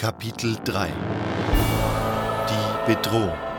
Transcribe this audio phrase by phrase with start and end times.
[0.00, 0.88] Kapitel 3
[2.48, 3.49] Die Bedrohung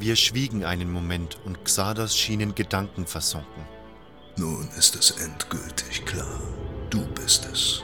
[0.00, 3.66] Wir schwiegen einen Moment und Xardas schien in Gedanken versunken.
[4.38, 6.40] Nun ist es endgültig klar.
[6.88, 7.82] Du bist es.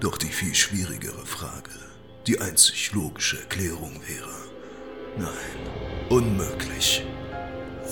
[0.00, 1.70] Doch die viel schwierigere Frage,
[2.26, 4.34] die einzig logische Erklärung wäre,
[5.18, 7.04] nein, unmöglich.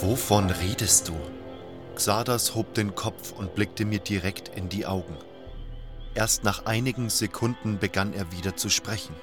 [0.01, 1.16] Wovon redest du?
[1.96, 5.18] Xardas hob den Kopf und blickte mir direkt in die Augen.
[6.15, 9.15] Erst nach einigen Sekunden begann er wieder zu sprechen.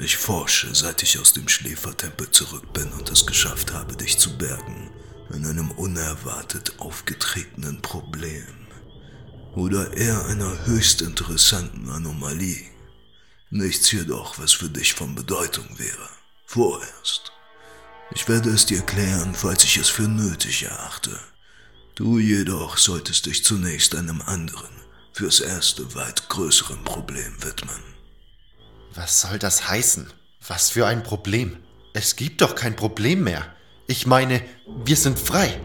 [0.00, 4.38] Ich forsche, seit ich aus dem Schläfertempel zurück bin und es geschafft habe, dich zu
[4.38, 4.90] bergen,
[5.30, 8.46] an einem unerwartet aufgetretenen Problem.
[9.56, 12.64] Oder eher einer höchst interessanten Anomalie.
[13.50, 16.08] Nichts jedoch, was für dich von Bedeutung wäre.
[16.46, 17.32] Vorerst.
[18.12, 21.18] Ich werde es dir erklären, falls ich es für nötig erachte.
[21.96, 24.70] Du jedoch solltest dich zunächst einem anderen,
[25.12, 27.97] fürs erste weit größeren Problem widmen.
[29.00, 30.12] Was soll das heißen?
[30.48, 31.56] Was für ein Problem?
[31.94, 33.46] Es gibt doch kein Problem mehr.
[33.86, 34.42] Ich meine,
[34.84, 35.60] wir sind frei.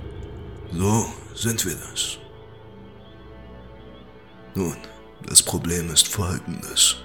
[0.72, 2.20] So sind wir das.
[4.54, 4.78] Nun,
[5.26, 6.98] das Problem ist folgendes.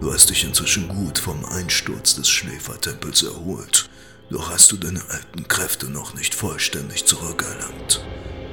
[0.00, 3.88] Du hast dich inzwischen gut vom Einsturz des Schläfertempels erholt,
[4.28, 8.04] doch hast du deine alten Kräfte noch nicht vollständig zurückerlangt.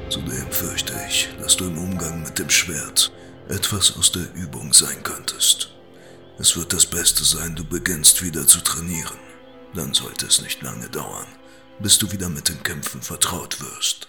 [0.10, 3.12] Zudem fürchte ich, dass du im Umgang mit dem Schwert
[3.50, 5.73] etwas aus der Übung sein könntest.
[6.40, 9.20] Es wird das Beste sein, du beginnst wieder zu trainieren.
[9.76, 11.28] Dann sollte es nicht lange dauern,
[11.80, 14.08] bis du wieder mit den Kämpfen vertraut wirst.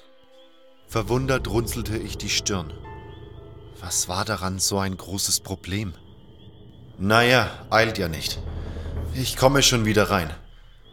[0.89, 2.72] Verwundert runzelte ich die Stirn.
[3.81, 5.93] Was war daran so ein großes Problem?
[6.99, 8.38] Naja, eilt ja nicht.
[9.15, 10.34] Ich komme schon wieder rein.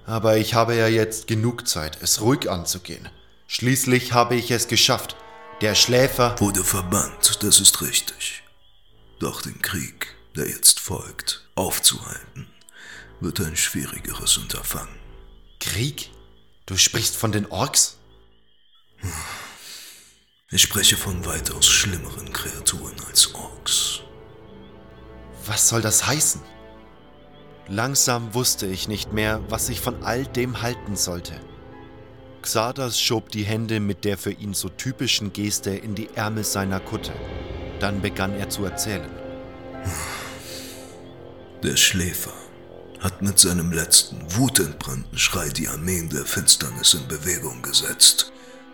[0.05, 3.07] Aber ich habe ja jetzt genug Zeit, es ruhig anzugehen.
[3.47, 5.15] Schließlich habe ich es geschafft.
[5.61, 8.43] Der Schläfer wurde verbannt, das ist richtig.
[9.19, 12.47] Doch den Krieg der jetzt folgt, aufzuhalten,
[13.19, 14.95] wird ein schwierigeres Unterfangen.
[15.59, 16.09] Krieg?
[16.65, 17.97] Du sprichst von den Orks?
[20.49, 24.01] Ich spreche von weitaus schlimmeren Kreaturen als Orks.
[25.45, 26.41] Was soll das heißen?
[27.67, 31.39] Langsam wusste ich nicht mehr, was ich von all dem halten sollte.
[32.41, 36.79] Xardas schob die Hände mit der für ihn so typischen Geste in die Ärmel seiner
[36.79, 37.13] Kutte.
[37.79, 39.09] Dann begann er zu erzählen.
[41.63, 42.33] Der Schläfer
[43.01, 48.31] hat mit seinem letzten wutentbrannten Schrei die Armeen der Finsternis in Bewegung gesetzt.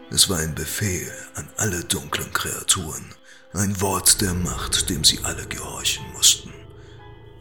[0.09, 3.13] Es war ein Befehl an alle dunklen Kreaturen,
[3.51, 6.53] ein Wort der Macht, dem sie alle gehorchen mussten.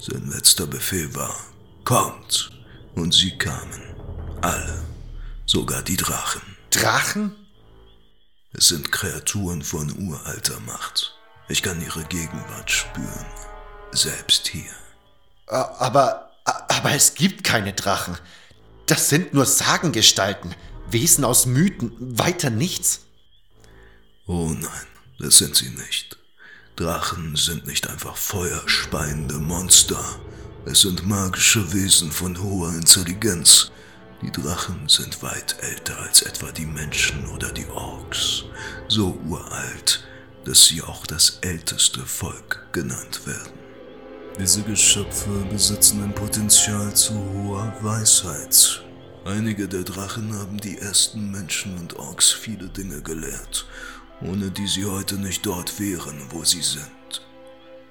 [0.01, 1.37] Sein letzter Befehl war,
[1.85, 2.51] kommt,
[2.97, 3.83] und sie kamen.
[4.41, 4.83] Alle,
[5.45, 6.43] sogar die Drachen.
[6.71, 7.37] Drachen?
[8.53, 11.15] Es sind Kreaturen von uralter Macht.
[11.49, 13.27] Ich kann ihre Gegenwart spüren,
[13.93, 14.73] selbst hier.
[15.47, 18.19] Aber, aber es gibt keine Drachen.
[18.87, 20.55] Das sind nur Sagengestalten,
[20.91, 23.01] Wesen aus Mythen, weiter nichts.
[24.27, 24.87] Oh nein,
[25.19, 26.17] das sind sie nicht.
[26.77, 30.05] Drachen sind nicht einfach feuerspeiende Monster.
[30.67, 33.71] Es sind magische Wesen von hoher Intelligenz.
[34.23, 38.45] Die Drachen sind weit älter als etwa die Menschen oder die Orks.
[38.89, 40.05] So uralt,
[40.45, 43.66] dass sie auch das älteste Volk genannt werden.
[44.39, 48.85] Diese Geschöpfe besitzen ein Potenzial zu hoher Weisheit.
[49.25, 53.67] Einige der Drachen haben die ersten Menschen und Orks viele Dinge gelehrt,
[54.21, 57.27] ohne die sie heute nicht dort wären, wo sie sind.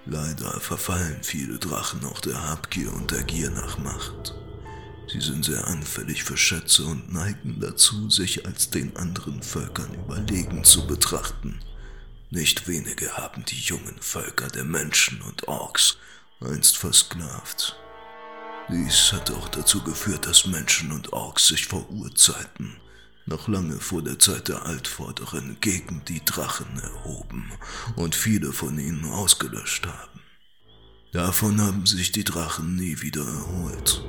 [0.06, 4.36] Leider verfallen viele Drachen auch der Habgier und der Gier nach Macht.
[5.12, 10.64] Sie sind sehr anfällig für Schätze und neigen dazu, sich als den anderen Völkern überlegen
[10.64, 11.60] zu betrachten.
[12.30, 15.98] Nicht wenige haben die jungen Völker der Menschen und Orks
[16.42, 17.78] einst versklavt.
[18.70, 22.78] Dies hat auch dazu geführt, dass Menschen und Orks sich vor Urzeiten,
[23.26, 27.52] noch lange vor der Zeit der Altvorderen, gegen die Drachen erhoben
[27.96, 30.22] und viele von ihnen ausgelöscht haben.
[31.12, 34.04] Davon haben sich die Drachen nie wieder erholt.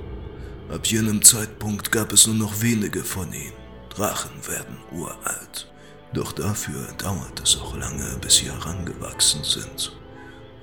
[0.70, 3.52] Ab jenem Zeitpunkt gab es nur noch wenige von ihnen.
[3.90, 5.70] Drachen werden uralt.
[6.12, 9.92] Doch dafür dauert es auch lange, bis sie herangewachsen sind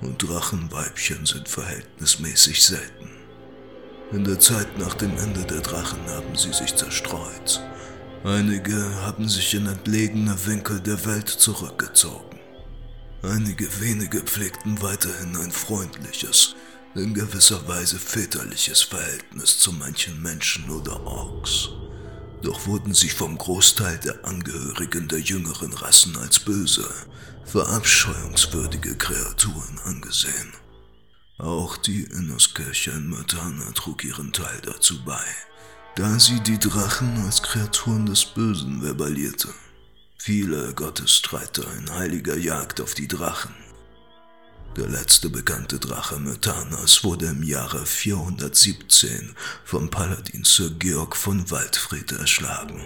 [0.04, 3.10] und Drachenweibchen sind verhältnismäßig selten.
[4.12, 7.60] In der Zeit nach dem Ende der Drachen haben sie sich zerstreut.
[8.22, 12.38] Einige haben sich in entlegene Winkel der Welt zurückgezogen.
[13.22, 16.54] Einige wenige pflegten weiterhin ein freundliches,
[16.94, 21.70] in gewisser Weise väterliches Verhältnis zu manchen Menschen oder Orks.
[22.44, 26.86] Doch wurden sie vom Großteil der Angehörigen der jüngeren Rassen als böse,
[27.46, 30.52] verabscheuungswürdige Kreaturen angesehen.
[31.38, 35.24] Auch die Innuskirche in Myrtana trug ihren Teil dazu bei,
[35.96, 39.48] da sie die Drachen als Kreaturen des Bösen verbalierte.
[40.18, 43.63] Viele Gottesstreiter in heiliger Jagd auf die Drachen.
[44.76, 52.10] Der letzte bekannte Drache Myrtanas wurde im Jahre 417 vom Paladin Sir Georg von Waldfried
[52.10, 52.82] erschlagen.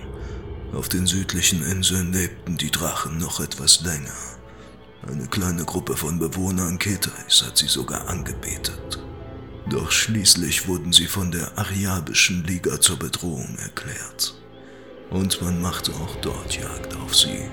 [0.74, 4.12] Auf den südlichen Inseln lebten die Drachen noch etwas länger.
[5.06, 9.02] Eine kleine Gruppe von Bewohnern Ketais hat sie sogar angebetet.
[9.70, 14.34] Doch schließlich wurden sie von der Ariabischen Liga zur Bedrohung erklärt.
[15.08, 17.48] Und man machte auch dort Jagd auf sie.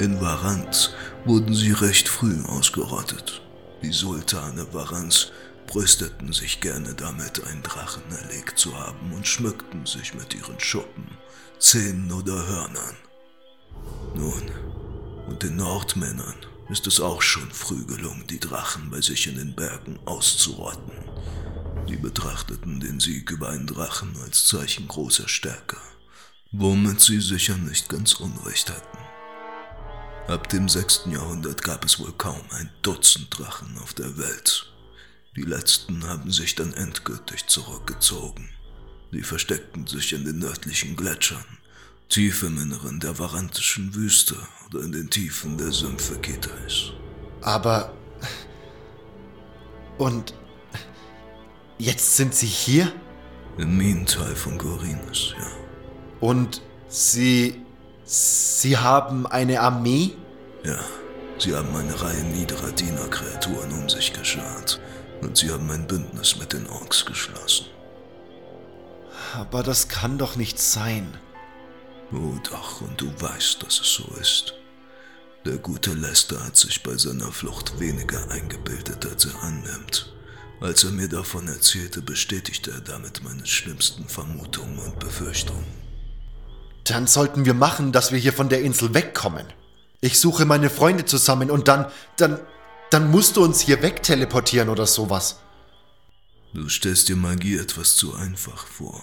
[0.00, 0.92] In Varant
[1.24, 3.45] wurden sie recht früh ausgerottet.
[3.82, 5.32] Die Sultane Varans
[5.66, 11.06] brüsteten sich gerne damit, einen Drachen erlegt zu haben und schmückten sich mit ihren Schuppen,
[11.58, 12.96] Zähnen oder Hörnern.
[14.14, 14.42] Nun,
[15.28, 16.36] und den Nordmännern
[16.68, 20.92] ist es auch schon früh gelungen, die Drachen bei sich in den Bergen auszurotten.
[21.88, 25.76] Die betrachteten den Sieg über einen Drachen als Zeichen großer Stärke,
[26.50, 29.05] womit sie sicher nicht ganz unrecht hatten.
[30.28, 31.02] Ab dem 6.
[31.12, 34.72] Jahrhundert gab es wohl kaum ein Dutzend Drachen auf der Welt.
[35.36, 38.48] Die letzten haben sich dann endgültig zurückgezogen.
[39.12, 41.44] Sie versteckten sich in den nördlichen Gletschern,
[42.08, 44.36] tief im Inneren der varantischen Wüste
[44.66, 46.90] oder in den Tiefen der Sümpfe Ketais.
[47.42, 47.94] Aber.
[49.96, 50.34] Und.
[51.78, 52.92] Jetzt sind Sie hier?
[53.58, 55.46] Im Minental von Gorinus, ja.
[56.18, 57.65] Und Sie.
[58.08, 60.12] Sie haben eine Armee?
[60.62, 60.78] Ja,
[61.38, 64.80] sie haben eine Reihe niederer Dienerkreaturen um sich geschart.
[65.22, 67.66] Und sie haben ein Bündnis mit den Orks geschlossen.
[69.34, 71.18] Aber das kann doch nicht sein.
[72.12, 74.54] Oh doch, und du weißt, dass es so ist.
[75.44, 80.14] Der gute Lester hat sich bei seiner Flucht weniger eingebildet, als er annimmt.
[80.60, 85.85] Als er mir davon erzählte, bestätigte er damit meine schlimmsten Vermutungen und Befürchtungen.
[86.88, 89.46] Dann sollten wir machen, dass wir hier von der Insel wegkommen.
[90.00, 91.86] Ich suche meine Freunde zusammen und dann,
[92.16, 92.38] dann,
[92.90, 95.40] dann musst du uns hier wegteleportieren oder sowas.
[96.54, 99.02] Du stellst dir Magie etwas zu einfach vor.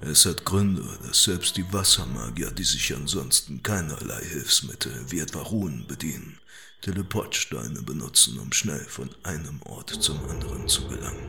[0.00, 5.86] Es hat Gründe, dass selbst die Wassermagier, die sich ansonsten keinerlei Hilfsmittel wie etwa Ruhen
[5.86, 6.38] bedienen,
[6.82, 11.28] Teleportsteine benutzen, um schnell von einem Ort zum anderen zu gelangen.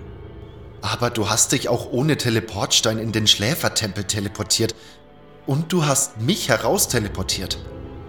[0.82, 4.76] Aber du hast dich auch ohne Teleportstein in den Schläfertempel teleportiert.
[5.48, 7.60] Und du hast mich herausteleportiert.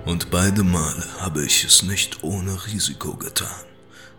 [0.06, 3.64] Und beide Male habe ich es nicht ohne Risiko getan.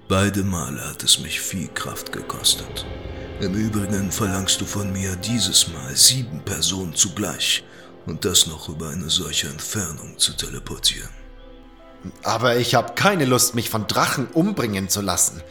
[0.08, 2.86] Beide Male hat es mich viel Kraft gekostet.
[3.40, 7.64] Im Übrigen verlangst du von mir dieses Mal sieben Personen zugleich
[8.06, 11.10] und das noch über eine solche Entfernung zu teleportieren.
[12.24, 15.42] Aber ich habe keine Lust, mich von Drachen umbringen zu lassen.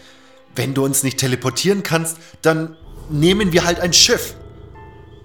[0.55, 2.77] Wenn du uns nicht teleportieren kannst, dann
[3.11, 4.35] nehmen wir halt ein Schiff.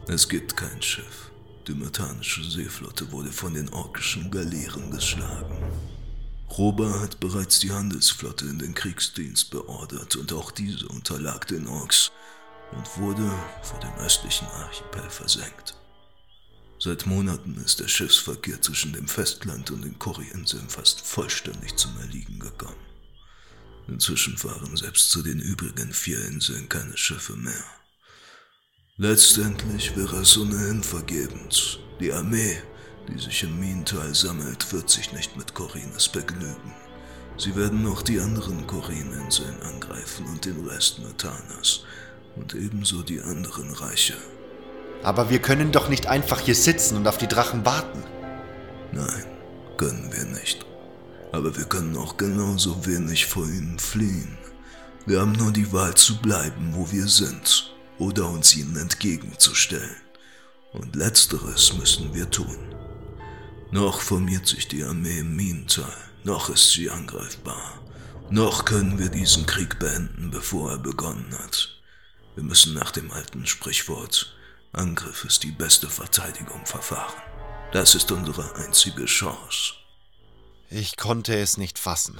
[0.08, 1.31] Es gibt kein Schiff.
[1.68, 5.58] Die metanische Seeflotte wurde von den orkischen Galeeren geschlagen.
[6.58, 12.12] Roba hat bereits die Handelsflotte in den Kriegsdienst beordert und auch diese unterlag den Orks
[12.72, 15.76] und wurde vor dem östlichen Archipel versenkt.
[16.80, 22.40] Seit Monaten ist der Schiffsverkehr zwischen dem Festland und den Kori-Inseln fast vollständig zum Erliegen
[22.40, 22.76] gekommen.
[23.88, 27.64] Inzwischen fahren selbst zu den übrigen vier Inseln keine Schiffe mehr.
[29.04, 31.80] Letztendlich wäre es ohnehin vergebens.
[32.00, 32.58] Die Armee,
[33.08, 36.72] die sich im Minental sammelt, wird sich nicht mit Korines begnügen.
[37.36, 41.84] Sie werden noch die anderen Korin-Inseln angreifen und den Rest Metanas,
[42.36, 44.14] und ebenso die anderen Reiche.
[45.02, 48.04] Aber wir können doch nicht einfach hier sitzen und auf die Drachen warten.
[48.92, 49.26] Nein,
[49.78, 50.64] können wir nicht.
[51.32, 54.38] Aber wir können auch genauso wenig vor ihnen fliehen.
[55.08, 59.96] Wir haben nur die Wahl zu bleiben, wo wir sind, oder uns ihnen entgegenzustellen.
[60.74, 62.58] Und letzteres müssen wir tun.
[63.70, 67.80] Noch formiert sich die Armee im Minental, noch ist sie angreifbar.
[68.32, 71.80] Noch können wir diesen Krieg beenden, bevor er begonnen hat.
[72.36, 74.36] Wir müssen nach dem alten Sprichwort
[74.74, 77.22] Angriff ist die beste Verteidigung verfahren.
[77.74, 79.74] Das ist unsere einzige Chance.
[80.70, 82.20] Ich konnte es nicht fassen.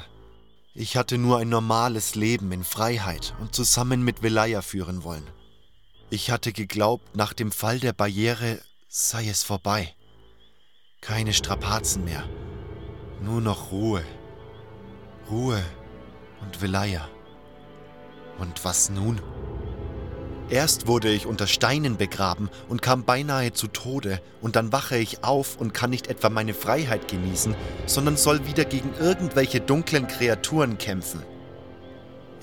[0.76, 5.26] Ich hatte nur ein normales Leben in Freiheit und zusammen mit Velaya führen wollen.
[6.14, 9.96] Ich hatte geglaubt, nach dem Fall der Barriere sei es vorbei.
[11.00, 12.28] Keine Strapazen mehr.
[13.22, 14.04] Nur noch Ruhe.
[15.30, 15.64] Ruhe
[16.42, 17.08] und Velaya.
[18.40, 19.22] Und was nun?
[20.50, 25.24] Erst wurde ich unter Steinen begraben und kam beinahe zu Tode, und dann wache ich
[25.24, 30.78] auf und kann nicht etwa meine Freiheit genießen, sondern soll wieder gegen irgendwelche dunklen Kreaturen
[30.78, 31.24] kämpfen.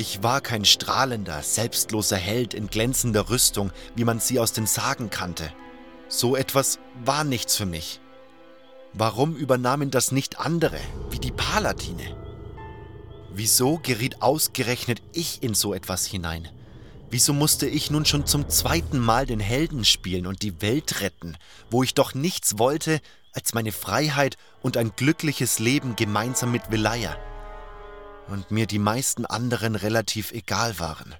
[0.00, 5.10] Ich war kein strahlender, selbstloser Held in glänzender Rüstung, wie man sie aus den Sagen
[5.10, 5.52] kannte.
[6.06, 8.00] So etwas war nichts für mich.
[8.92, 10.78] Warum übernahmen das nicht andere,
[11.10, 12.16] wie die Paladine?
[13.34, 16.48] Wieso geriet ausgerechnet ich in so etwas hinein?
[17.10, 21.36] Wieso musste ich nun schon zum zweiten Mal den Helden spielen und die Welt retten,
[21.70, 23.00] wo ich doch nichts wollte
[23.32, 27.16] als meine Freiheit und ein glückliches Leben gemeinsam mit Velaya?
[28.28, 31.14] Und mir die meisten anderen relativ egal waren.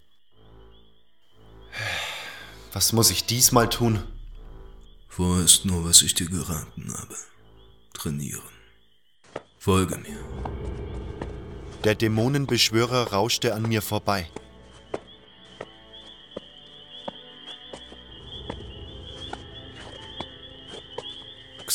[2.72, 4.02] Was muss ich diesmal tun?
[5.08, 7.14] Vorerst nur, was ich dir geraten habe.
[7.94, 8.42] Trainieren.
[9.58, 10.18] Folge mir.
[11.84, 14.30] Der Dämonenbeschwörer rauschte an mir vorbei.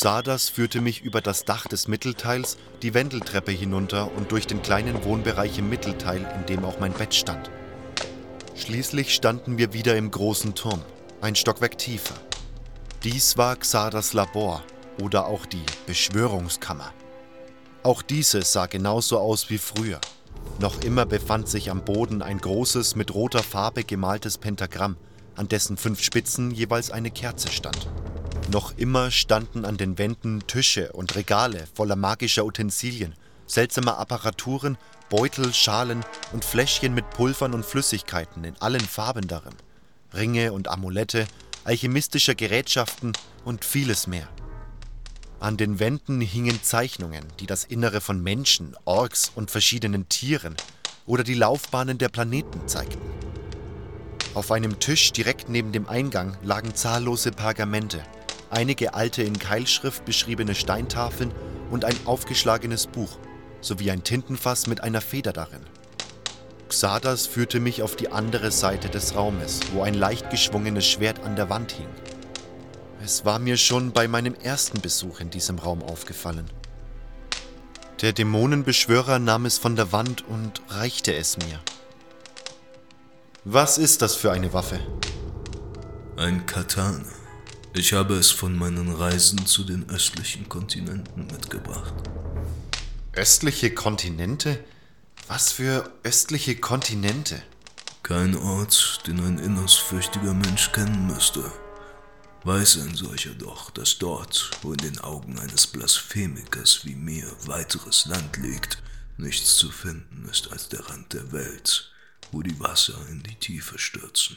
[0.04, 5.02] Xardas führte mich über das Dach des Mittelteils, die Wendeltreppe hinunter und durch den kleinen
[5.02, 7.50] Wohnbereich im Mittelteil, in dem auch mein Bett stand.
[8.54, 10.82] Schließlich standen wir wieder im großen Turm,
[11.22, 12.16] ein Stockwerk tiefer.
[13.02, 14.62] Dies war Xardas Labor
[15.00, 16.92] oder auch die Beschwörungskammer.
[17.82, 20.02] Auch diese sah genauso aus wie früher.
[20.58, 24.98] Noch immer befand sich am Boden ein großes, mit roter Farbe gemaltes Pentagramm,
[25.34, 27.88] an dessen fünf Spitzen jeweils eine Kerze stand.
[28.50, 33.14] Noch immer standen an den Wänden Tische und Regale voller magischer Utensilien,
[33.46, 34.76] seltsamer Apparaturen,
[35.08, 39.54] Beutel, Schalen und Fläschchen mit Pulvern und Flüssigkeiten in allen Farben darin,
[40.12, 41.26] Ringe und Amulette,
[41.64, 43.12] alchemistischer Gerätschaften
[43.44, 44.28] und vieles mehr.
[45.40, 50.54] An den Wänden hingen Zeichnungen, die das Innere von Menschen, Orks und verschiedenen Tieren
[51.06, 53.00] oder die Laufbahnen der Planeten zeigten.
[54.34, 58.02] Auf einem Tisch direkt neben dem Eingang lagen zahllose Pergamente,
[58.54, 61.32] einige alte in Keilschrift beschriebene Steintafeln
[61.70, 63.18] und ein aufgeschlagenes Buch
[63.60, 65.60] sowie ein Tintenfass mit einer Feder darin.
[66.68, 71.36] Xardas führte mich auf die andere Seite des Raumes, wo ein leicht geschwungenes Schwert an
[71.36, 71.88] der Wand hing.
[73.02, 76.46] Es war mir schon bei meinem ersten Besuch in diesem Raum aufgefallen.
[78.00, 81.60] Der Dämonenbeschwörer nahm es von der Wand und reichte es mir.
[83.44, 84.80] Was ist das für eine Waffe?
[86.16, 87.23] Ein Katana.
[87.76, 91.92] Ich habe es von meinen Reisen zu den östlichen Kontinenten mitgebracht.
[93.14, 94.62] Östliche Kontinente?
[95.26, 97.42] Was für östliche Kontinente?
[98.04, 101.50] Kein Ort, den ein innersfürchtiger Mensch kennen müsste.
[102.44, 108.06] Weiß ein solcher doch, dass dort, wo in den Augen eines Blasphemikers wie mir weiteres
[108.06, 108.84] Land liegt,
[109.16, 111.90] nichts zu finden ist als der Rand der Welt,
[112.30, 114.36] wo die Wasser in die Tiefe stürzen.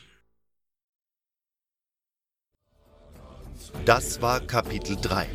[3.85, 5.27] Das war Kapitel 3.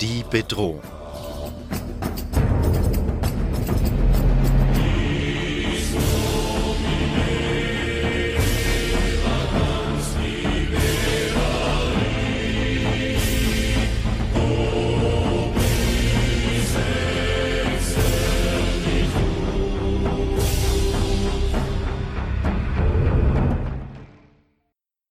[0.00, 0.82] Die Bedrohung.